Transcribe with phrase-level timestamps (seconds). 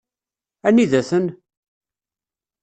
[0.67, 1.25] Anida-ten?